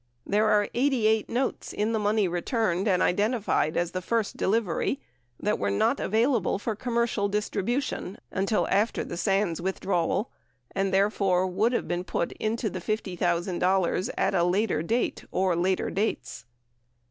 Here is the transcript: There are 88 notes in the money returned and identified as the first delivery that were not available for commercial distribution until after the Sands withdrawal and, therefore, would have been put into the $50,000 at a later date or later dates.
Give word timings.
There 0.25 0.47
are 0.49 0.67
88 0.73 1.29
notes 1.29 1.71
in 1.71 1.91
the 1.91 1.99
money 1.99 2.27
returned 2.27 2.87
and 2.87 3.03
identified 3.03 3.77
as 3.77 3.91
the 3.91 4.01
first 4.01 4.35
delivery 4.35 4.99
that 5.39 5.59
were 5.59 5.69
not 5.69 5.99
available 5.99 6.57
for 6.57 6.75
commercial 6.75 7.27
distribution 7.27 8.17
until 8.31 8.67
after 8.69 9.03
the 9.03 9.15
Sands 9.15 9.61
withdrawal 9.61 10.31
and, 10.71 10.91
therefore, 10.91 11.45
would 11.45 11.71
have 11.73 11.87
been 11.87 12.03
put 12.03 12.31
into 12.31 12.67
the 12.67 12.79
$50,000 12.81 14.09
at 14.17 14.33
a 14.33 14.43
later 14.43 14.81
date 14.81 15.23
or 15.31 15.55
later 15.55 15.91
dates. 15.91 16.45